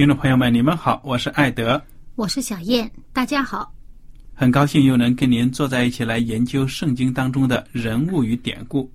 [0.00, 1.78] 听众朋友们，你们好，我是艾德，
[2.14, 3.70] 我是小燕，大家好。
[4.32, 8.90] 很高兴又能跟您坐在一起来研究圣经当中的人物与典故。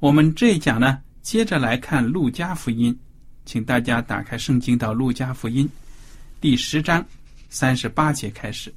[0.00, 2.98] 我们这一讲呢，接着来看路加福音，
[3.44, 5.70] 请大家打开圣经到路加福音
[6.40, 7.06] 第十章
[7.48, 8.74] 三十八节开始。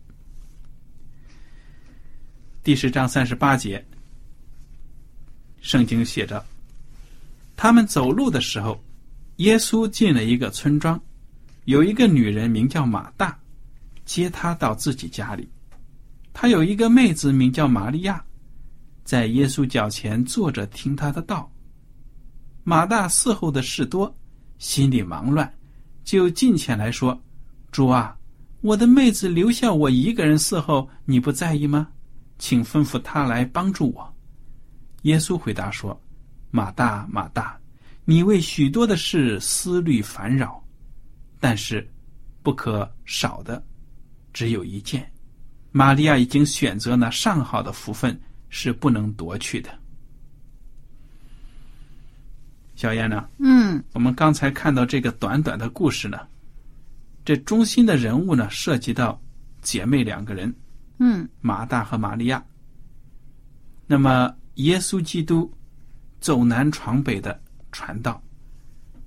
[2.61, 3.83] 第十章三十八节，
[5.59, 6.45] 圣经写着：
[7.55, 8.79] 他们走路的时候，
[9.37, 11.01] 耶稣进了一个村庄，
[11.65, 13.37] 有一个女人名叫马大，
[14.03, 15.47] 接他到自己家里。
[16.33, 18.23] 他有一个妹子名叫玛利亚，
[19.03, 21.51] 在耶稣脚前坐着听他的道。
[22.63, 24.15] 马大伺候的事多，
[24.57, 25.51] 心里忙乱，
[26.03, 27.19] 就近前来说
[27.71, 28.15] ：“主啊，
[28.61, 31.87] 我的妹子留下我一个人伺候，你不在意吗？
[32.39, 34.15] 请吩咐她来帮助我。”
[35.03, 35.99] 耶稣回答说
[36.49, 37.59] ：“马大，马大，
[38.05, 40.60] 你为许多的事思虑烦扰，
[41.41, 41.85] 但是
[42.41, 43.61] 不可少的，
[44.31, 45.05] 只有一件。”
[45.73, 48.17] 玛利亚已经选择了上好的福分，
[48.49, 49.69] 是不能夺去的。
[52.75, 53.29] 小燕呢？
[53.39, 56.27] 嗯，我们刚才看到这个短短的故事呢，
[57.23, 59.21] 这中心的人物呢，涉及到
[59.61, 60.53] 姐妹两个人，
[60.99, 62.43] 嗯，马大和玛利亚。
[63.87, 65.49] 那么，耶稣基督
[66.19, 67.41] 走南闯北的
[67.71, 68.21] 传道，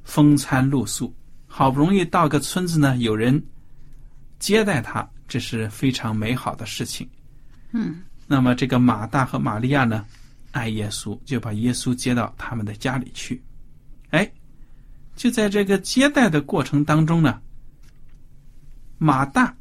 [0.03, 1.15] 风餐露宿，
[1.57, 3.41] 好不容易到个村子呢，有人
[4.41, 5.09] 接待他。
[5.29, 7.09] 这是非常美好的事情，
[7.71, 8.03] 嗯。
[8.27, 10.05] 那么这个马大和玛利亚呢，
[10.51, 13.41] 爱耶稣，就把耶稣接到他们的家里去。
[14.11, 14.29] 哎，
[15.15, 17.41] 就在这个接待的过程当中呢，
[18.99, 19.55] 马大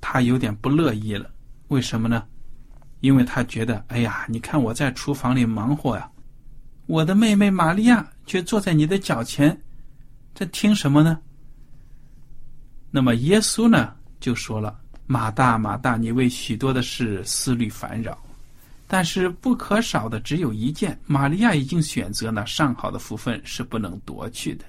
[0.00, 1.28] 他有点不乐意了。
[1.66, 2.24] 为什么呢？
[3.00, 6.08] 因为他觉得，哎呀，你看我在厨房里忙活呀，
[6.86, 9.60] 我的妹妹玛利亚却坐在你的脚前，
[10.34, 11.18] 这听什么呢？
[12.90, 13.94] 那么耶稣呢？
[14.20, 18.18] 就说了：“马大，马大，你为许多的事思虑烦扰，
[18.88, 20.98] 但是不可少的只有一件。
[21.06, 24.64] 玛利亚已经选择了上好的福分，是不能夺去的。”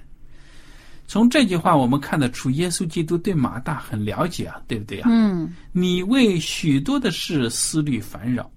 [1.08, 5.08] 从这句话我们看得出，耶稣基督对马大很了解啊，对不对啊？
[5.10, 5.54] 嗯。
[5.72, 8.50] 你为许多的事思虑烦扰，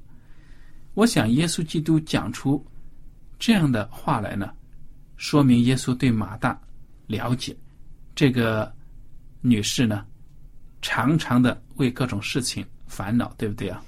[0.96, 2.66] 我想耶稣基督讲出
[3.38, 4.52] 这样的话来呢，
[5.16, 6.59] 说明耶稣对马大
[7.09, 7.53] 了解。
[8.16, 8.74] 这个
[9.42, 10.06] 女士呢？
[10.81, 13.84] 常常的为各种事情烦恼，对不对啊？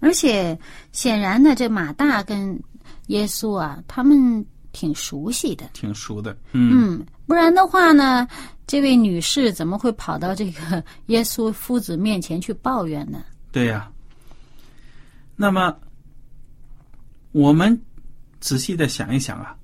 [0.00, 0.58] 而且
[0.90, 2.60] 显然呢，这马大跟
[3.06, 6.36] 耶稣啊，他们挺熟悉的，挺熟的。
[6.50, 8.26] 嗯，不然的话呢，
[8.66, 13.24] 这位女士怎么会跑到这个耶稣夫子面前去抱怨呢？
[13.52, 13.88] 对呀。
[15.36, 15.78] 那么，
[17.30, 17.80] 我们
[18.40, 19.56] 仔细的想一想啊，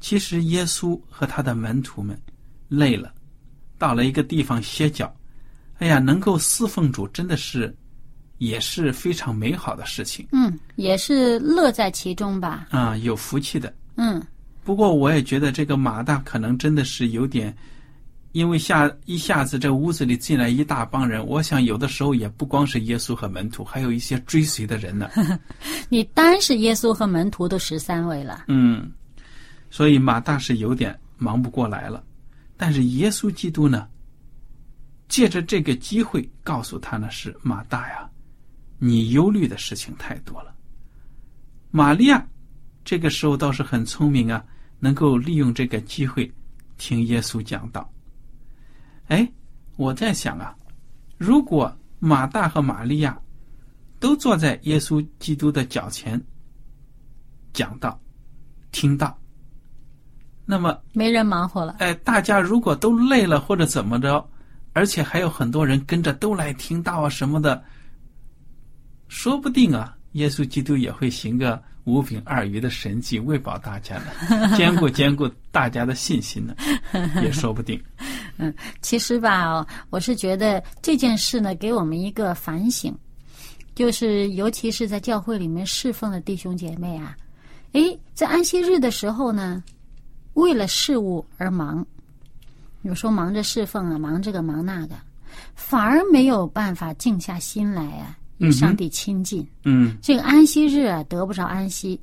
[0.00, 2.20] 其实耶稣和他的门徒们
[2.70, 3.12] 累了，
[3.76, 5.14] 到了一个地方歇脚。
[5.80, 7.74] 哎呀，能够侍奉主，真的是
[8.38, 10.26] 也是非常美好的事情。
[10.32, 12.68] 嗯，也是乐在其中吧。
[12.70, 13.74] 啊，有福气的。
[13.96, 14.22] 嗯。
[14.62, 17.56] 不过，我也觉得这个马大可能真的是有点
[18.32, 25.08] 因为下一下子这屋子里进来一大帮人，我想有的时候也不光是耶稣和门徒，还有一些追随的人呢。
[25.88, 28.44] 你单是耶稣和门徒都十三位了。
[28.48, 28.92] 嗯，
[29.70, 32.04] 所以马大是有点忙不过来了。
[32.62, 33.88] 但是耶稣基督呢，
[35.08, 38.06] 借着这个机会告诉他呢，是马大呀，
[38.76, 40.54] 你忧虑的事情太多了。
[41.70, 42.28] 玛利亚
[42.84, 44.44] 这个时候倒是很聪明啊，
[44.78, 46.30] 能够利用这个机会
[46.76, 47.90] 听耶稣讲道。
[49.06, 49.26] 哎，
[49.76, 50.54] 我在想啊，
[51.16, 53.18] 如果马大和玛利亚
[53.98, 56.22] 都坐在耶稣基督的脚前
[57.54, 57.98] 讲道、
[58.70, 59.18] 听到，
[60.50, 61.76] 那么没人忙活了。
[61.78, 64.28] 哎，大家如果都累了或者怎么着，
[64.72, 67.62] 而且还有很多人跟着都来听到啊什么的，
[69.06, 76.54] 说不定啊，耶稣基督也会行个五饼二鱼的神迹喂饱大家呢， 兼顾兼顾大家的信心呢，
[77.22, 77.80] 也说不定。
[78.38, 82.92] 嗯，其实吧，我是觉得这件事呢，给我们一个反省，
[83.74, 87.16] 就是尤其是在教会里面侍奉的弟兄姐妹啊，
[87.72, 89.62] 诶，在安息日的时候呢，
[90.34, 91.84] 为了事物而忙，
[92.82, 94.94] 有时候忙着侍奉啊，忙这个忙那个，
[95.54, 99.46] 反而没有办法静下心来啊，与上帝亲近。
[99.64, 102.00] 嗯，这个安息日啊，得不着安息。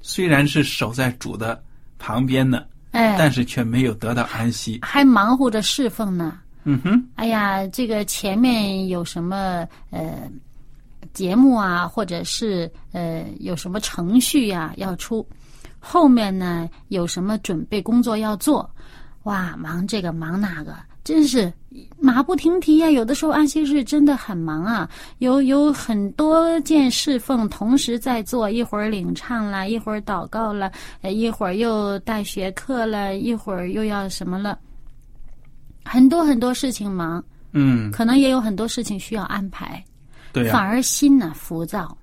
[0.00, 1.62] 虽然是守在主的
[1.98, 2.64] 旁边呢。
[2.92, 6.40] 哎，但是却没有得到安息，还忙活着侍奉呢。
[6.64, 10.26] 嗯哼，哎呀，这个前面有什么呃
[11.12, 15.24] 节目啊，或者是呃有什么程序呀要出，
[15.90, 18.68] 后面呢有什么准备工作要做，
[19.22, 20.76] 哇，忙这个忙那个。
[21.02, 21.50] 真是
[21.98, 22.90] 马不停蹄呀！
[22.90, 24.86] 有的时候安息日真的很忙啊，
[25.20, 30.70] 有有很多件侍奉同时在做，一会儿领唱了，一会儿祷告了，
[31.00, 34.58] 一会儿又带学课了，一会儿又要什么了，
[35.82, 37.24] 很多很多事情忙。
[37.52, 39.82] 嗯，可能也有很多事情需要安排，
[40.34, 41.96] 对呀，反而心呢浮躁，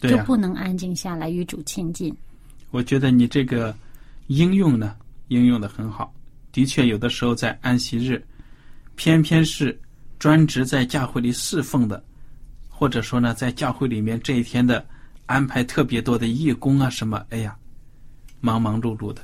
[0.00, 2.16] 就不能安静下来与主亲近。
[2.72, 3.72] 我觉得你这个
[4.26, 4.96] 应用呢，
[5.28, 6.12] 应用的很好。
[6.50, 8.20] 的确，有的时候在安息日，
[8.96, 9.78] 偏偏是
[10.18, 12.02] 专职在教会里侍奉的，
[12.68, 14.84] 或者说呢，在教会里面这一天的
[15.26, 17.54] 安排特别多的义工啊什么，哎呀，
[18.40, 19.22] 忙忙碌碌的。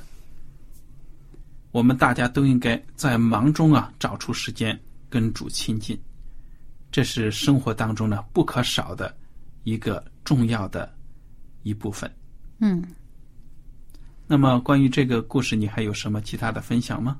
[1.71, 4.79] 我们大家都应该在忙中啊找出时间
[5.09, 5.99] 跟主亲近，
[6.91, 9.15] 这是生活当中呢不可少的
[9.63, 10.91] 一个重要的
[11.63, 12.11] 一部分。
[12.59, 12.83] 嗯。
[14.31, 17.17] 那么，关于这个故事，你还有什么其他的分享吗？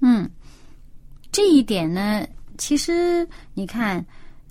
[0.00, 0.30] 嗯，
[1.32, 2.24] 这一点呢，
[2.58, 4.06] 其实你看，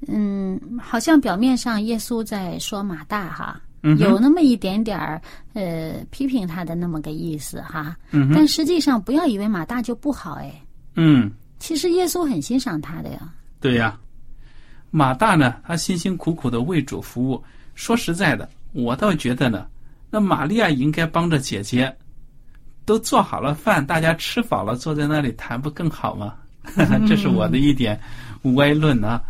[0.06, 3.62] 嗯，好像表面上耶稣在说马大哈，
[4.00, 5.22] 有那么一点点儿
[5.54, 10.62] 呃批评他的那么个意思哈，嗯但实际上不要以为马大就不好哎，
[10.96, 13.34] 嗯，其实耶稣很欣赏他的呀。
[13.62, 13.98] 对呀，
[14.92, 17.42] 马大呢，他辛辛苦苦的为主服务，
[17.76, 19.66] 说实在的，我倒觉得呢。
[20.10, 21.96] 那玛利亚应该帮着姐姐，
[22.86, 26.36] 都做好了饭，大家吃饱了，坐在那里谈不更好吗？
[27.08, 28.00] 这是我的一点
[28.56, 29.22] 歪论啊。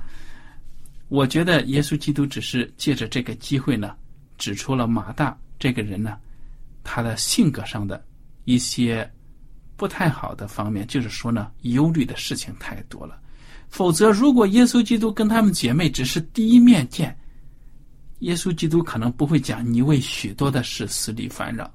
[1.07, 3.95] 我觉得耶稣基督只是借着这个机会呢，
[4.37, 6.17] 指出了马大这个人呢，
[6.83, 8.03] 他的性格上的
[8.45, 9.09] 一些
[9.75, 13.17] 不太好的方面，就是说呢，忧虑的事情太多了。
[13.69, 17.15] 否则，如果耶稣基督跟他们姐妹只是第一面见，
[18.19, 21.71] 耶稣基督可能不会讲你为许多的事死里烦扰，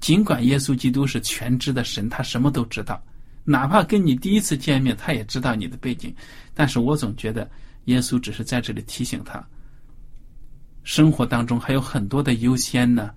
[0.00, 3.02] 尽管耶稣基督是全知的神，他什么都知道，
[3.44, 6.14] 哪怕跟你第一次见面，他也知道你的背景。
[6.54, 7.50] 但是我总觉得
[7.86, 9.44] 耶稣只是在这里提醒他，
[10.84, 13.10] 生活当中还有很多的优先呢，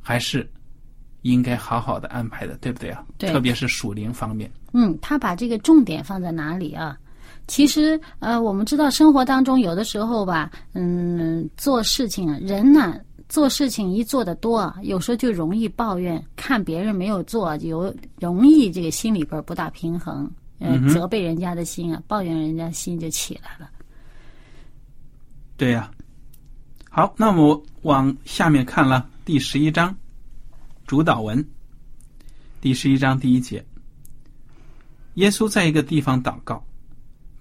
[0.00, 0.48] 还是
[1.22, 3.04] 应该好好的安排的，对不对啊？
[3.16, 4.50] 对，特别是属灵方面。
[4.72, 6.98] 嗯，他把这个重点放在哪里啊？
[7.48, 23.70] 其实，呃，我们知道生活当中有的时候吧，嗯，做事情人呢，做事情一做的多，有时候就容易抱怨，看别人没有做，有容易这个心里边不大平衡，呃，责备人家的心啊，抱怨人家心就起来了。
[25.56, 25.90] 对呀，
[26.90, 29.96] 好，那我往下面看了第十一章
[30.86, 31.42] 主导文，
[32.60, 33.64] 第十一章第一节，
[35.14, 36.62] 耶稣在一个地方祷告。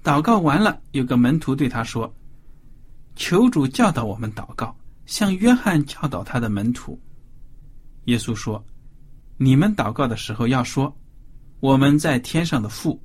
[0.07, 2.15] 祷告完了，有个门徒对他说
[3.17, 4.73] ：“求主教导我们祷告，
[5.05, 6.97] 像约翰教导他的门徒。”
[8.07, 8.63] 耶稣说
[9.35, 10.97] ：“你们祷告的时候要说，
[11.59, 12.97] 我们在天上的父，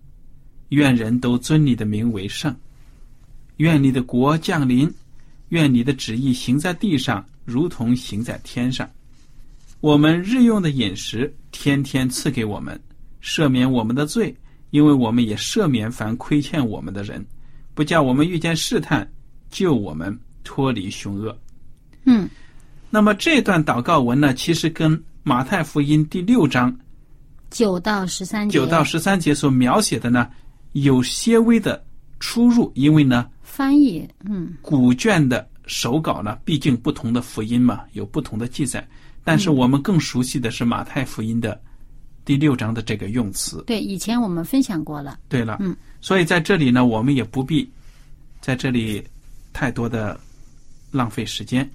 [0.69, 2.55] 愿人都尊你的名为圣，
[3.57, 4.89] 愿你的国降临，
[5.49, 8.89] 愿你的旨意行在地上，如同行在天上。
[9.81, 12.81] 我们日用的饮食，天天赐给我们，
[13.21, 14.33] 赦免我们的罪，
[14.73, 17.25] 因为我们也赦免凡亏欠我们的人，
[17.75, 19.07] 不叫我们遇见试探，
[19.51, 21.39] 救我们脱离凶恶。
[22.05, 22.27] 嗯，
[22.89, 26.75] 那么这段祷告文呢，其实跟马太福音第六章
[27.51, 30.27] 九到十三节，九到十三节所描写的呢，
[30.73, 31.85] 有些微的
[32.19, 38.89] 出入，因为呢，翻译，嗯古卷的手稿呢，毕竟不同的福音嘛，有不同的记载。
[39.23, 41.61] 但是我们更熟悉的是马太福音的
[42.25, 43.63] 第六章的这个用词。
[43.67, 47.71] 对，以前我们分享过了，对了，嗯，所以在这里呢，我们也不必
[48.41, 49.03] 在这里
[49.53, 50.19] 太多的
[50.91, 51.69] 浪费时间。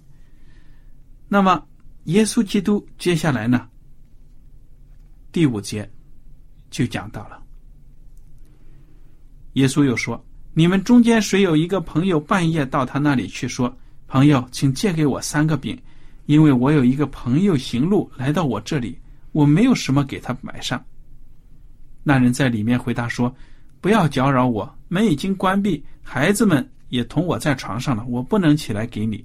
[1.27, 1.61] 那么，
[2.05, 3.67] 耶稣基督接下来呢，
[5.31, 5.89] 第五节
[6.71, 7.41] 就讲到了，
[9.53, 10.23] 耶稣又说
[10.53, 13.75] ：“你们中间谁有一个朋友半夜到他那里去说，
[14.07, 15.77] 朋友，请借给我三个饼，
[16.27, 18.97] 因为我有一个朋友行路来到我这里，
[19.31, 20.83] 我没有什么给他买上。”
[22.03, 23.35] 那人在里面回答说
[23.81, 29.23] ：“不要搅扰我，门已经关闭，孩子们也同我在床上了，我不能起来给你。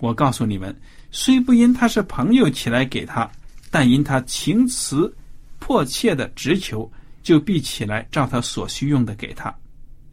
[0.00, 0.76] 我告诉你们，
[1.10, 3.30] 虽不因他是朋友起来给他，
[3.70, 5.10] 但因他情辞
[5.58, 6.90] 迫切的直求，
[7.22, 9.54] 就必起来照他所需用的给他。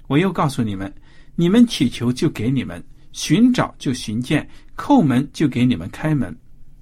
[0.08, 0.94] 我又告诉你们，
[1.36, 6.34] 你们祈求就给你们，寻找就寻见，叩门就给你们开门。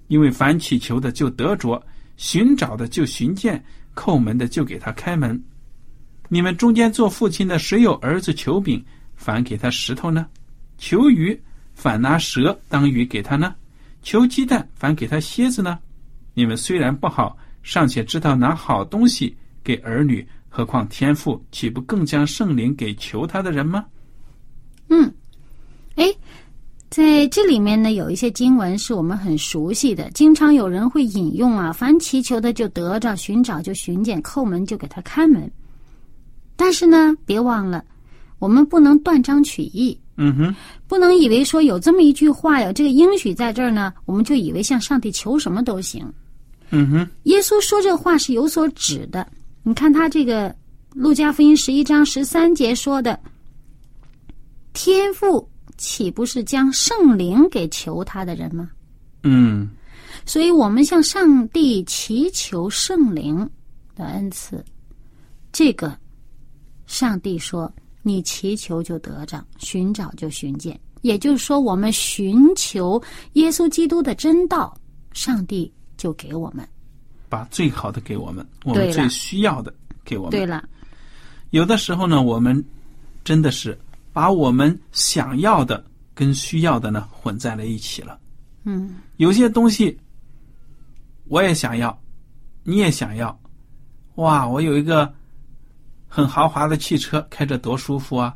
[0.07, 1.81] 因为凡祈求的就得着，
[2.19, 3.63] 寻找的就寻见，
[3.95, 5.41] 叩门的就给他开门。
[6.27, 8.83] 你们中间做父亲的，谁有儿子求饼，
[9.15, 10.27] 反给他石头呢？
[10.77, 11.41] 求鱼，
[11.73, 13.55] 反拿蛇当鱼给他呢？
[14.03, 15.79] 求鸡蛋，反给他蝎子呢？
[16.33, 19.33] 你们虽然不好，尚且知道拿好东西
[19.63, 23.85] 给儿女，何况天父岂不更将圣灵给求他的人吗？
[24.89, 25.09] 嗯，
[25.95, 26.03] 哎，
[26.89, 35.49] 在这里面呢，有一些经文是我们很熟悉的，经常有人会引用啊，凡祈求的就得着，寻找就寻见，叩门就给他开门。
[36.55, 37.85] 但是呢，别忘了，
[38.39, 40.55] 我们不能断章取义，嗯哼，
[40.87, 46.11] 不能以为说有这么一句话有这个应许在这儿呢，我们就以为向上帝求什么都行。
[46.71, 49.27] 嗯哼，耶稣说这话是有所指的。
[49.61, 50.49] 你看他这个
[50.93, 53.19] 《路加福音》十一章十三节说的
[54.73, 55.47] ：“天父
[55.79, 58.69] 岂不是将圣灵给求他的人吗？”
[59.23, 59.67] 嗯
[60.25, 63.49] 所以，我们向上帝祈求圣灵
[63.95, 64.63] 的恩赐，
[65.51, 65.97] 这个
[66.85, 67.71] 上帝说
[68.03, 73.01] ：“你祈求就得着，寻找就寻见。”也就是说，我们寻求
[73.33, 74.77] 耶稣基督的真道，
[75.13, 76.67] 上帝就给我们。
[77.29, 80.31] 把最好的给我们，我们最需要的给我们。
[80.31, 80.67] 对了，
[81.51, 82.63] 有的时候呢，我们
[83.23, 83.79] 真的是
[84.19, 85.81] 把我们想要的
[86.13, 88.19] 跟需要的呢混在了一起了。
[88.65, 89.97] 嗯，有些东西
[91.23, 91.97] 我也想要，
[92.63, 93.39] 你也想要，
[94.15, 94.45] 哇！
[94.45, 95.09] 我有一个
[96.09, 98.35] 很豪华的汽车，开着多舒服啊！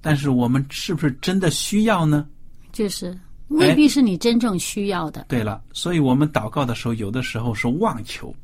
[0.00, 2.28] 但是我们是不是真的需要呢？
[2.72, 5.26] 就是未必是你真正需要的。
[5.28, 8.34] 对了，所以我们祷告的时候，有的时候是妄求，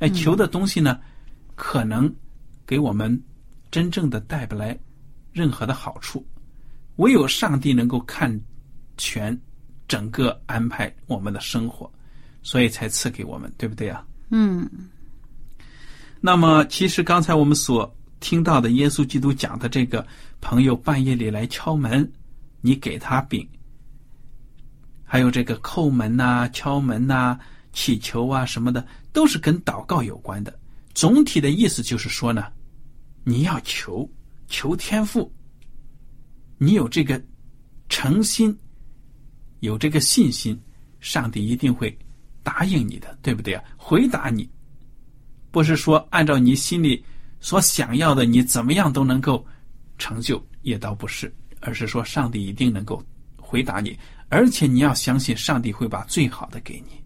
[0.00, 0.98] 哎，求的东西呢，
[1.54, 2.12] 可能
[2.66, 3.22] 给我们
[3.70, 4.76] 真正的带不来
[5.32, 6.26] 任何的好处，
[6.96, 8.38] 唯有上帝能够看
[8.96, 9.38] 全
[9.88, 11.90] 整个安排我们的生活，
[12.42, 14.04] 所以才赐给我们，对不对啊？
[14.30, 14.68] 嗯，
[16.20, 20.06] 那么，其实刚才我们所听到的耶稣基督讲的这个
[20.40, 22.10] 朋友半夜里来敲门，
[22.60, 23.46] 你给他饼，
[25.04, 27.38] 还有这个叩门呐、敲门呐、
[27.72, 30.58] 祈求啊什么的，都是跟祷告有关的。
[30.94, 32.46] 总体的意思就是说呢，
[33.24, 34.08] 你要求
[34.52, 35.32] 求天赋，
[36.58, 37.20] 你有这个
[37.88, 38.56] 诚心，
[39.60, 40.60] 有这个信心，
[41.00, 41.98] 上帝一定会
[42.42, 43.64] 答应你的，对不对啊？
[43.78, 44.48] 回答你。
[45.50, 47.02] 不是说按照你心里
[47.40, 49.44] 所想要的，你怎么样都能够
[49.96, 53.02] 成就，也倒不是，而是说上帝一定能够
[53.38, 57.01] 回答你，而且你要相信上帝会把最好的给你。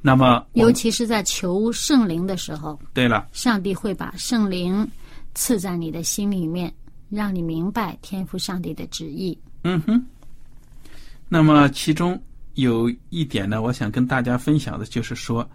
[0.00, 4.88] 那么，尤其是在求圣灵的时候，对了，上帝会把圣灵
[5.34, 6.72] 赐在你的心里面，
[7.10, 9.36] 让你明白天赋上帝的旨意。
[9.64, 10.04] 嗯哼。
[11.28, 12.20] 那么其中
[12.54, 15.48] 有一点呢，我想跟大家分享的就是说，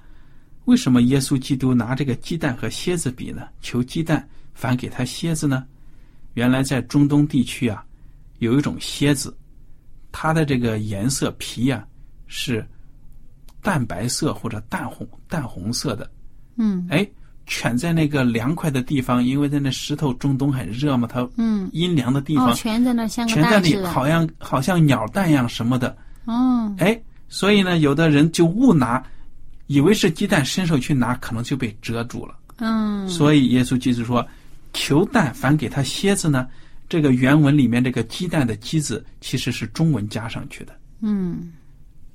[0.66, 3.48] 为什么耶稣基督拿这个鸡蛋和蝎子比呢？
[3.62, 5.66] 求鸡蛋，反给他蝎子呢？
[6.34, 7.84] 原来在中东地区啊，
[8.40, 9.36] 有一种蝎子，
[10.12, 11.86] 它的这个颜色皮啊
[12.28, 12.66] 是
[13.64, 16.08] 淡白色或者淡红淡红色的。
[16.58, 17.08] 嗯哎，
[17.48, 23.90] 蜷在那个凉快的地方，因为在那石头中东很热嘛，它嗯，阴凉的地方，哦，在那儿像个全在里，蛋似的。
[23.90, 25.98] 好像好像鸟蛋样什么的。
[26.26, 29.04] 哦，哎，所以呢，有的人就误拿
[29.68, 32.36] 以为是鸡蛋，伸手去拿，可能就被遮住了。
[32.58, 34.26] 嗯，所以耶稣基督说
[34.74, 36.48] ：“求蛋反给他蝎子呢。”
[36.88, 40.74] 这个原文里面这个鸡蛋的“鸡”字其实是中文加上去的。
[41.02, 41.52] 嗯，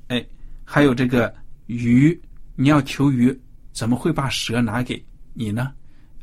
[0.06, 0.24] 哎，
[0.70, 1.34] 还有这个
[1.64, 2.20] 鱼，
[2.54, 3.34] 你要求鱼，
[3.72, 5.72] 怎么会把蛇拿给你呢？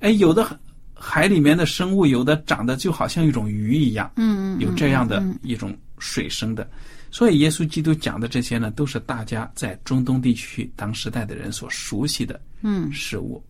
[0.02, 0.60] 哎，有的
[0.94, 6.70] 海里面的生物，有的长得就好像一种鱼一样，嗯嗯，有这样的一种水生的。
[7.10, 13.44] 所以耶稣基督讲的这些呢，都是大家在中东地区当时代的人所熟悉的嗯事物。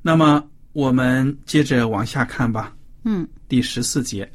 [0.00, 2.74] 那么我们接着往下看吧。
[3.04, 4.26] 嗯，第十四节，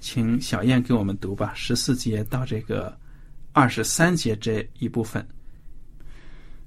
[0.00, 1.52] 请小燕给我们读吧。
[1.54, 2.92] 十四节到这个
[3.56, 5.26] 二十三节这一部分。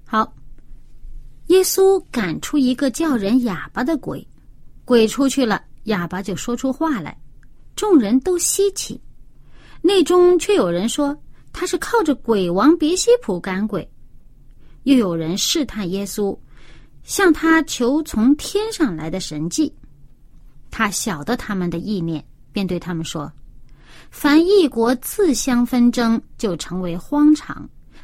[0.04, 0.34] 好。
[1.50, 4.28] 耶稣赶出一个叫人哑巴的鬼，
[4.86, 7.16] 鬼出去了，哑巴就说出话来，
[7.76, 9.00] 众人都稀奇。
[9.82, 11.16] 内中却有人说
[11.52, 13.88] 他是靠着鬼王别西卜赶鬼，
[14.84, 16.38] 又有人试探耶稣，
[17.04, 19.72] 向他求从天上来的神迹。
[20.70, 23.32] 他晓得他们的意念，便对他们说
[24.10, 27.58] ：“凡一国自相纷争，就成为荒场；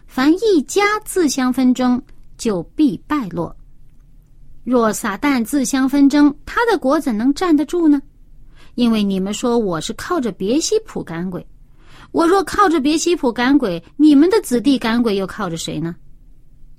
[0.05, 2.01] 凡一家自相纷争，
[2.38, 3.55] 就必败落。
[4.63, 8.01] 若撒旦自相纷争，他的国怎能站得住呢？
[8.75, 11.45] 因为你们说我是靠着别西卜赶鬼，
[12.12, 15.95] 我若靠着别西卜赶鬼，你们的子弟赶鬼又靠着谁呢？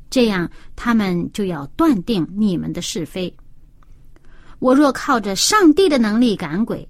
[0.09, 3.35] 这样，他们就要断定你们的是非。
[4.59, 6.88] 我若靠着上帝的能力赶鬼，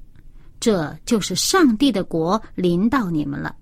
[0.59, 3.55] 这就是上帝的国临到你们了。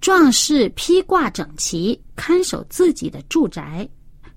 [0.00, 3.88] 壮士披挂整齐，看守自己的住宅，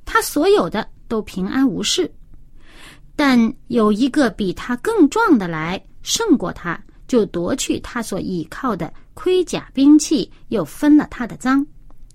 [0.03, 2.12] 他所有的都平安无事。
[3.15, 11.65] 但有一个比他更壮的来，胜过他，就夺去他所倚靠的盔甲兵器，又分了他的赃。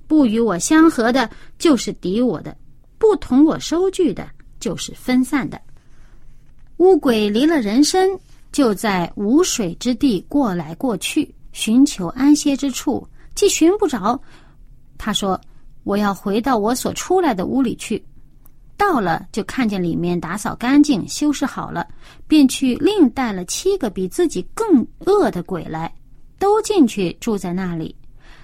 [0.07, 2.53] 不与我相合的，就是敌我的；
[2.99, 4.29] 不同我收据的，
[4.59, 5.61] 就是分散的。
[6.79, 8.11] 乌鬼离了人身，
[8.53, 13.07] 就在无水之地过来过去，寻求安歇之处。
[13.35, 14.21] 既寻不着，
[14.97, 15.41] 他说
[15.85, 18.05] ：“我要回到我所出来的屋里去。”
[18.77, 21.87] 到了，就看见里面打扫干净、修饰好了，
[22.27, 25.93] 便去另带了七个比自己更恶的鬼来，
[26.39, 27.95] 都进去住在那里。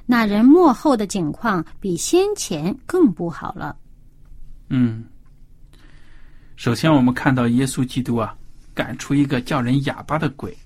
[0.06, 3.76] 那人幕后的景况比先前更不好了。
[4.70, 5.04] 嗯，
[6.56, 8.36] 首先我们看到耶稣基督啊，
[8.74, 10.56] 赶出一个叫人哑巴的鬼。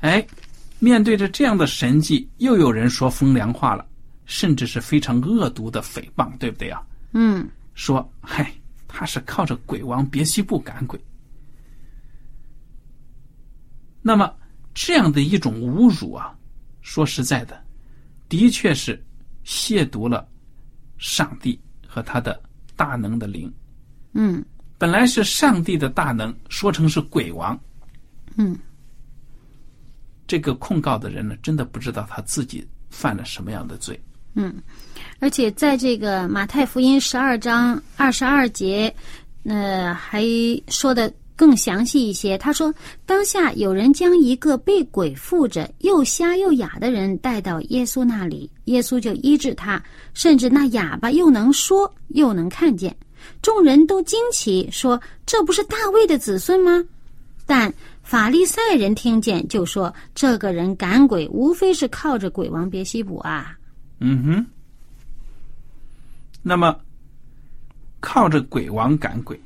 [0.00, 0.24] 哎，
[0.78, 3.84] 面对着这样的神迹，又有人说风凉话了，
[4.24, 6.82] 甚至是非常恶毒的诽谤，对不对啊？
[7.12, 8.52] 嗯说，嗨，
[8.86, 10.98] 他是靠着鬼王别西卜赶鬼。
[14.02, 14.32] 那么
[14.72, 16.32] 这样的一种侮辱啊，
[16.80, 17.60] 说实在的，
[18.28, 19.02] 的确是
[19.44, 20.28] 亵渎了
[20.98, 22.40] 上帝和他的
[22.76, 23.52] 大能的灵。
[24.12, 24.44] 嗯
[24.78, 27.58] 本来是上帝的大能，说成是鬼王，
[28.36, 28.56] 嗯
[30.26, 33.98] 这个控告的人呢，真的不知道他自己犯了什么样的罪。
[34.34, 34.54] 嗯，
[35.18, 38.94] 而且在这个马太福音十二章二十二节，
[39.44, 40.24] 呃，还
[40.68, 42.36] 说的更详细一些。
[42.36, 42.74] 他说，
[43.06, 52.94] 当下有人将一个被鬼附着、又瞎又哑的人带到耶稣那里，耶稣就医治他，甚至那哑巴又能说又能看见。
[53.42, 56.84] 众人都惊奇，说：“这不是大卫的子孙吗？”
[57.46, 63.56] 但法利赛人听见，就说：“这个人赶鬼，无非是靠着鬼王别西卜啊。”
[64.00, 64.46] 嗯哼。
[66.42, 66.78] 那么，
[68.00, 69.40] 靠着鬼王赶鬼，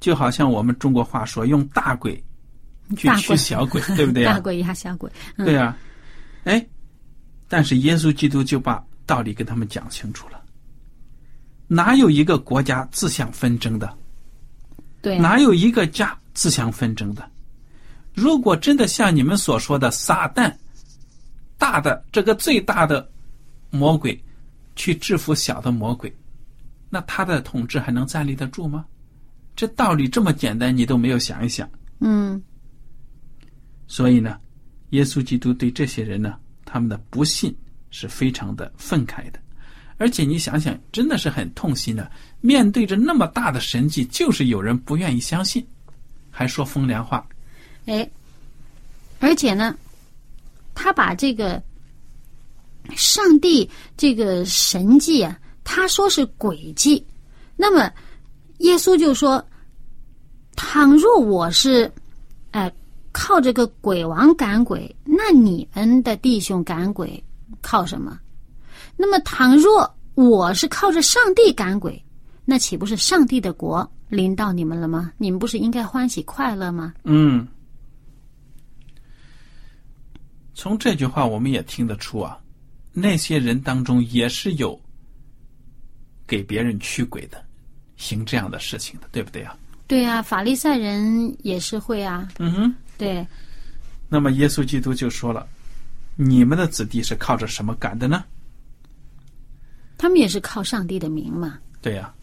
[0.00, 2.22] 就好像我们中国话说，用大鬼
[2.96, 4.32] 去驱小鬼，对不对啊？
[4.36, 5.76] 大鬼压小鬼，嗯、对啊。
[6.44, 6.66] 哎，
[7.48, 10.43] 但是耶稣基督就把道理跟他们讲清楚了。
[11.66, 13.96] 哪有一个国家自相纷争的？
[15.02, 17.30] 对啊、哪有一个家自相纷争的？
[18.14, 20.54] 如果真的像你们所说的撒旦，
[21.58, 23.10] 大的这个最大的
[23.70, 24.22] 魔鬼
[24.76, 26.14] 去制服小的魔鬼，
[26.90, 28.84] 那他的统治还能站立得住吗？
[29.56, 31.68] 这道理这么简单，你都没有想一想。
[32.00, 32.42] 嗯
[33.86, 34.38] 所以呢，
[34.90, 37.54] 耶稣基督对这些人呢，他们的不信
[37.90, 39.38] 是非常的愤慨的。
[39.96, 42.10] 而且你想想，真的是很痛心的。
[42.40, 45.64] 面对着那么大的神迹，就是有人不愿意相信，
[46.30, 47.26] 还说风凉话。
[47.86, 48.08] 哎，
[49.20, 49.76] 而且呢，
[50.74, 51.62] 他把这个
[52.96, 57.04] 上帝这个神迹啊，他说是诡计，
[57.56, 57.90] 那么
[58.58, 59.44] 耶稣就说
[60.56, 61.90] ：“倘若我是，
[62.50, 62.70] 哎、
[63.12, 67.22] 靠这个鬼王赶鬼，那你们的弟兄赶鬼
[67.62, 68.18] 靠什么？
[68.96, 72.02] 那么倘若我是靠着上帝赶鬼，
[72.44, 75.12] 那岂不是上帝的国临到你们了吗？
[75.18, 76.94] 你们不是应该欢喜快乐吗？
[77.04, 77.46] 嗯，
[80.54, 82.38] 从这句话我们也听得出啊，
[82.92, 84.80] 那些人当中也是有
[86.26, 87.44] 给别人驱鬼的，
[87.96, 89.56] 行这样的事情的，对不对啊？
[89.86, 92.28] 对啊，法利赛人也是会啊。
[92.38, 92.74] 嗯哼。
[92.96, 93.26] 对，
[94.08, 95.44] 那么耶稣基督就说了
[96.14, 98.24] ：“你们的子弟是靠着什么赶的呢
[100.04, 102.14] 他们也是靠上帝的名嘛。？”对呀、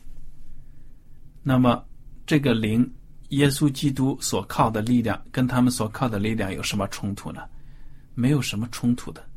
[1.41, 1.83] 那么
[2.27, 2.87] 这个灵，
[3.29, 7.41] 耶稣基督所靠的力量，跟他们所靠的力量有什么冲突呢？
[8.13, 9.27] 没有什么冲突的。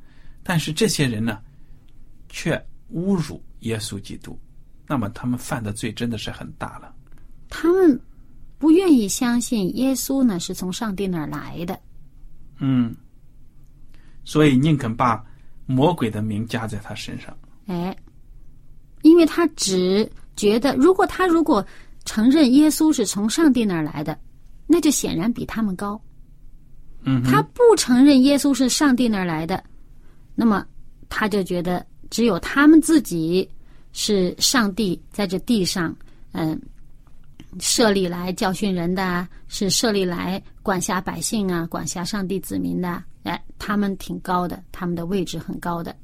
[0.43, 1.41] 但是这些人呢，
[2.29, 2.55] 却
[2.93, 4.39] 侮辱耶稣基督，
[4.87, 6.95] 那么他们犯的罪真的是很大了。
[7.49, 7.99] 他们
[8.59, 11.81] 不愿意相信耶稣呢是从上帝那儿来的。
[12.59, 12.95] 嗯，
[14.23, 15.25] 所以宁肯把
[15.65, 17.35] 魔鬼的名加在他身上。
[17.67, 17.97] 哎，
[19.05, 21.65] 因为他只觉得，如果他如果
[22.07, 24.19] 承认耶稣是从上帝那儿来的，
[24.67, 26.01] 那就显然比他们高。
[27.03, 29.63] 嗯，他不承认耶稣是上帝那儿来的，
[30.35, 30.67] 那么
[31.11, 33.47] 他就觉得只有他们自己
[33.93, 35.95] 是上帝在这地上，
[36.33, 36.59] 嗯，
[37.61, 43.05] 设立来教训人的啊，是设立来管辖百姓啊，管辖上帝子民的。
[43.25, 45.95] 哎，他们挺高的，他们的位置很高的，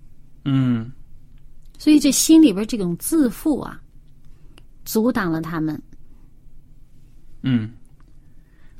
[0.44, 0.92] 嗯
[1.80, 3.80] 所以这心里边这种自负啊，
[4.84, 5.82] 阻挡了他们。
[7.40, 7.72] 嗯。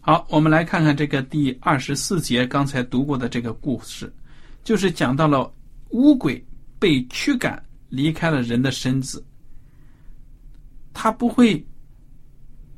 [0.03, 4.13] 好，我们来看看这个第二十四节刚才读过的这个故事，
[4.63, 5.51] 就是讲到了
[5.93, 6.47] 乌鬼
[6.79, 9.25] 被驱赶离开了人的身子，
[10.93, 11.67] 他不会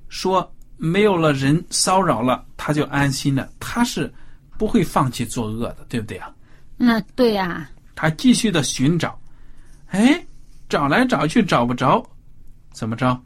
[0.09, 4.13] 说没有了人骚扰了他就安心了，他是
[4.57, 6.33] 不会放弃作恶的，对不对啊？
[6.77, 9.21] 那对呀、他继续的寻找，
[9.93, 10.23] 哎，
[10.69, 12.05] 找来找去找不着，
[12.73, 13.19] 怎么着？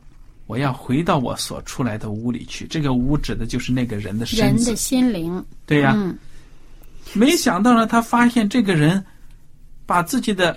[0.47, 2.67] 我要回到我所出来的屋里去。
[2.67, 6.17] 这个屋指的就是那个人的身子人的，心灵，对呀、嗯，
[7.15, 9.05] 没想到呢，他发现这个人
[9.87, 10.57] 把自己的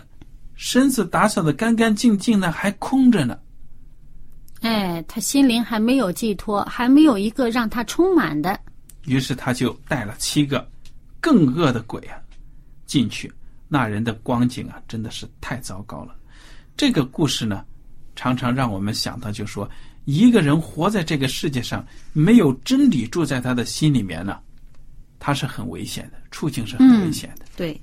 [0.55, 3.37] 身子打扫的干干净净的，还空着呢。
[4.61, 8.59] 哎，他心灵还没有寄托，还没有一个让他充满的。
[9.05, 10.67] 于是他就带了七个
[11.19, 12.17] 更恶的鬼啊
[12.85, 13.31] 进去，
[13.69, 16.15] 那人的光景啊真的是太糟糕了。
[16.75, 17.63] 这个故事呢，
[18.15, 19.69] 常常让我们想到，就说
[20.05, 24.39] 一个人活在这个世界上，没有真理住在他的心里面呢，
[25.19, 27.45] 他是很危险的，处境是很危险的。
[27.55, 27.79] 对，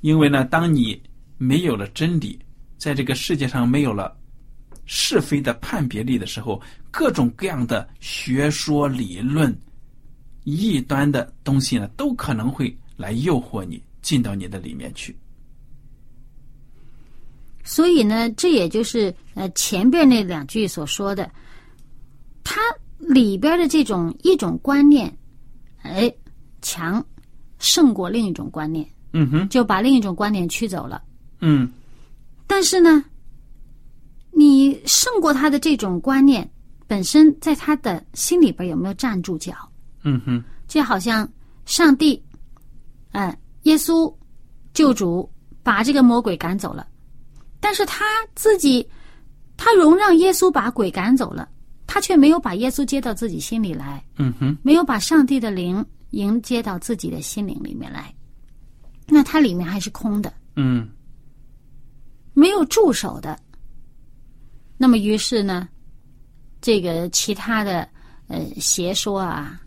[0.00, 1.02] 因为呢，当你
[1.38, 2.38] 没有了真理，
[2.78, 4.16] 在这个世界上没有了
[4.84, 9.56] 是非的判别力的时候，各种各样的学说理论、
[10.44, 15.16] 异端的东西呢，都可能会来诱惑你进到你的里面去。
[17.62, 21.30] 所以呢，这也就是呃前边那两句所说的，
[22.42, 22.60] 它
[22.98, 25.14] 里边的这种一种观念，
[25.82, 26.12] 哎，
[26.62, 27.04] 强
[27.58, 31.02] 胜过另一种观念，嗯哼，就把另一种观念驱走了。
[31.40, 31.70] 嗯
[32.46, 33.04] 但是呢，
[34.32, 36.50] 你胜过他的这种观念
[36.86, 39.54] 本身，在他的心里边有没有站住脚？
[40.02, 41.30] 嗯哼，就好像
[41.66, 42.20] 上帝，
[43.12, 44.12] 嗯、耶稣
[44.72, 45.30] 救主
[45.62, 46.86] 把这个魔鬼赶走了，
[47.60, 48.86] 但是他自己，
[49.56, 51.48] 他容让耶稣把鬼赶走了，
[51.86, 58.14] 他却没有把耶稣接到自己心里来，嗯哼，没有把上帝的灵迎接到自己的心灵里面来，
[59.06, 60.88] 那它里面还是空的，嗯。
[62.32, 63.38] 没有助手的。
[64.78, 65.68] 那么于是呢，
[66.62, 67.86] 这个其他的
[68.28, 69.60] 呃邪说啊，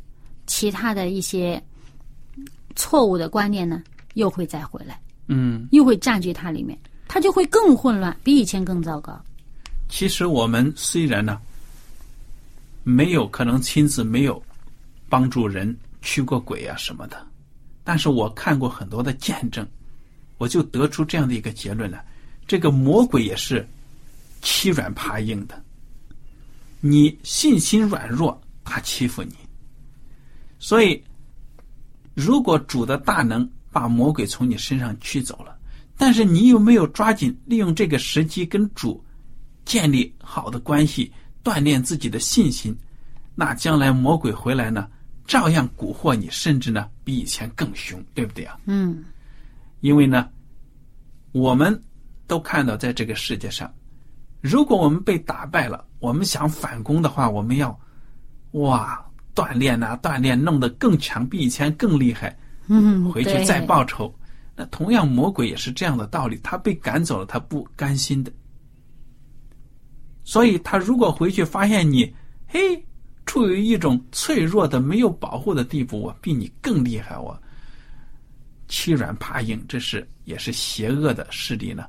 [0.47, 1.61] 其他的一些
[2.75, 3.81] 错误的观念呢，
[4.13, 5.67] 又会再回来，嗯。
[5.71, 9.19] 又会占据它里面，它就会更混乱，比以前更糟糕。
[9.89, 11.39] 其实我们虽然呢，
[12.83, 14.41] 没有可能亲自没有
[15.09, 17.27] 帮助人驱过鬼啊什么的，
[17.83, 19.67] 但是我看过很多的见证，
[20.37, 22.03] 我就得出这样的一个结论了：
[22.47, 23.65] 这个魔鬼也是
[24.41, 25.61] 欺软怕硬的，
[26.81, 29.35] 你信心软弱，他欺负你。
[30.59, 31.01] 所以，
[32.13, 35.57] 如果主的大能把魔鬼从你身上驱走了，
[35.97, 39.03] 但是你有没有抓紧利用这个时机跟主
[39.65, 41.11] 建立好的关系，
[41.43, 42.75] 锻炼自己的信心，
[43.35, 44.87] 那将来魔鬼回来呢，
[45.25, 48.59] 照样蛊惑你，甚至呢比以前更凶，对不对啊？
[48.65, 49.03] 嗯，
[49.81, 50.29] 因为呢，
[51.31, 51.81] 我们
[52.27, 53.73] 都看到在这个世界上，
[54.41, 57.79] 如果我们被打败了，我们想反攻的话，我们要
[58.51, 59.03] 哇
[59.35, 64.13] 锻炼呐、锻炼，弄得更强，比以前更厉害，嗯，回去再报仇。
[64.55, 68.31] 那同样，魔鬼也是这样的道理，他被赶走了，他不甘心的。
[70.23, 72.13] 所以他如果回去发现你，
[72.47, 72.85] 嘿，
[73.25, 77.37] 处于一种脆弱的、没有保护的地步，我比你更厉害，我
[78.67, 81.85] 欺软怕硬，这是也是邪恶的势力呢，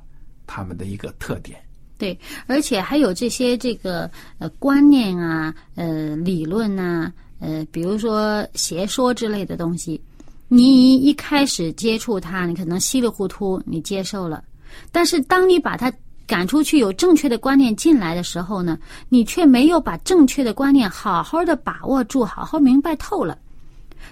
[0.47, 1.61] 他们的一个特点。
[1.97, 7.13] 对，而且还有这些这个呃观念啊，呃理论呐，
[7.45, 10.01] 呃，比如说邪说之类的东西，
[10.47, 14.43] 你一开始接触它，你可能稀里糊涂你接受了，
[14.91, 15.93] 但是当你把它
[16.25, 18.79] 赶出去，有正确的观念进来的时候呢，
[19.09, 23.37] 你却没有把正确的观念好好的把握住，好好明白透了。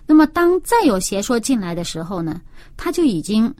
[0.06, 2.40] 那么当再有邪说进来的时候呢，
[2.78, 3.52] 他就已经。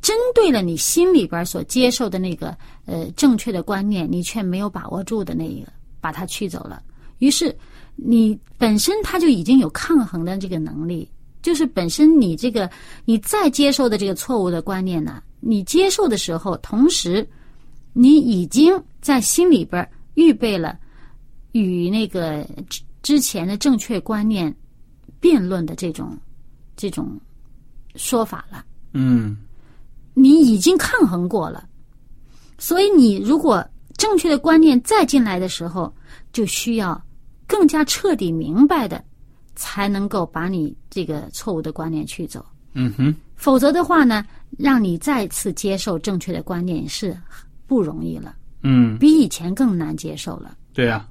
[0.00, 2.56] 针对了你心里边所接受的那个
[2.86, 6.80] 呃正确的观念，你却没有把握住的那一个，把它去走了。
[7.18, 7.54] 于是
[8.00, 11.08] 你本身他就已经有抗衡的这个能力，
[11.42, 12.70] 就是本身你这个
[13.04, 17.28] 你再接受的这个错误的观念呢，你接受的时候，同时
[17.92, 20.78] 你已经在心里边预备了
[21.52, 24.54] 与那个之之前的正确观念
[25.18, 26.16] 辩论的这种
[26.76, 27.20] 这种
[27.96, 28.64] 说法了。
[28.92, 29.36] 嗯。
[30.14, 31.68] 你已经抗衡过了，
[32.58, 33.64] 所以你如果
[33.96, 35.94] 正确的观念再进来的时候，
[36.32, 37.00] 就需要
[37.48, 39.04] 更加彻底明白的，
[39.56, 42.44] 才能够把你这个错误的观念去走。
[42.74, 44.24] 嗯哼，否则的话呢，
[44.56, 47.16] 让你再次接受正确的观念是
[47.66, 48.36] 不容易了。
[48.62, 50.56] 嗯，比以前更难接受了。
[50.72, 51.08] 对啊，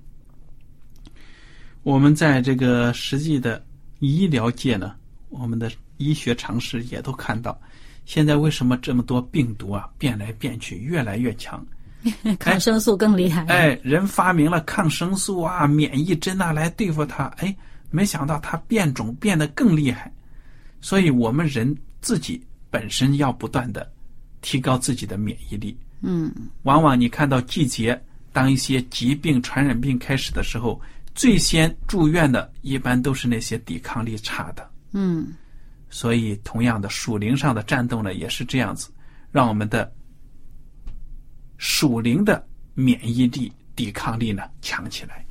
[1.84, 3.62] 我们在这个实际的
[4.00, 4.95] 医疗界呢，
[5.30, 7.60] 我们的医学常识也都看到。
[8.06, 11.65] 现在为什么这么多病毒啊变来变去越来越强？
[12.39, 13.45] 抗生素更厉害。
[13.45, 17.55] 哎，人发明了抗生素啊、免疫针啊来对付它，哎，
[17.89, 20.12] 没想到它变种变得更厉害。
[20.79, 23.91] 所以我们人自己本身要不断的
[24.41, 25.75] 提高自己的免疫力。
[26.01, 26.31] 嗯。
[26.63, 27.99] 往往你看到季节，
[28.31, 30.79] 当一些疾病、传染病开始的时候，
[31.15, 34.69] 最先住院的一般都是那些抵抗力差的。
[34.91, 35.33] 嗯。
[35.89, 38.89] 所以，同样的属灵上的战斗呢，也是这样子，
[39.31, 39.91] 让我们的
[41.58, 45.26] 属灵的免疫力、抵抗力呢强起来。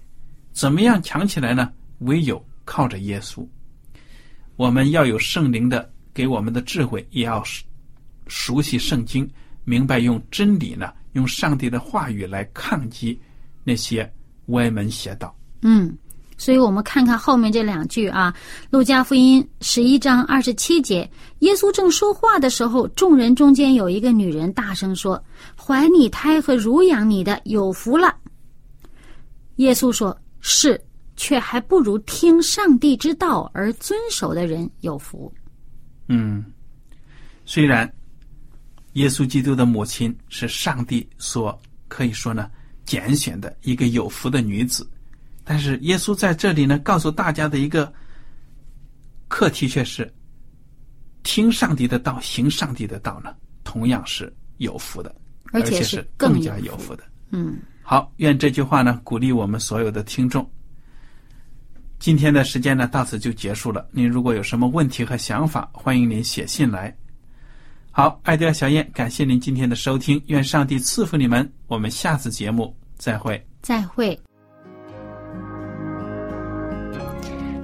[0.53, 1.73] 怎么样强起来呢？
[1.99, 3.47] 唯有靠着耶稣。
[4.57, 7.43] 我们要有圣灵的给我们的智慧，也要
[8.27, 9.29] 熟悉圣经，
[9.65, 13.21] 明白用真理呢，用上帝的话语来抗击
[13.65, 14.11] 那些
[14.47, 15.37] 歪门邪道。
[15.63, 15.97] 嗯。
[16.39, 18.35] 所以我们看看后面这两句啊，
[18.71, 25.23] 《路加福音》十一章二十七节，耶稣正说话的时候，众人中间有一个女人大声说
[25.57, 28.15] ：“怀你胎和乳养你的有福了。”
[29.57, 30.79] 耶稣说：“是，
[31.17, 35.33] 却还不如听上帝之道而遵守的人有福。”
[36.09, 36.45] 嗯，
[37.47, 37.91] 虽然
[38.93, 42.51] 耶稣基督的母亲是上帝所可以说呢
[42.85, 44.87] 拣选的一个有福的女子。
[45.49, 47.91] 但是耶稣在这里呢，告诉大家的一个
[49.29, 50.13] 课题却是：
[51.23, 53.33] 听上帝的道，行上帝的道呢，
[53.63, 55.15] 同样是有福的，
[55.53, 57.05] 而且是更加有福的。
[57.31, 60.45] 嗯，好，愿这句话呢鼓励我们所有的听众。
[62.01, 63.89] 今天的时间呢到此就结束了。
[63.93, 66.95] 您如果有什么问题和想法，欢迎您写信来。
[67.93, 71.49] 好，爱德小燕，感谢您今天的收听，愿上帝赐福你们。
[71.69, 73.41] 我们下次节目再会。
[73.63, 74.19] 再会。